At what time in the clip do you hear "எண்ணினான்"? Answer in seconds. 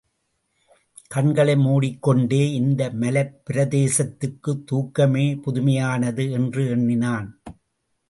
6.69-7.41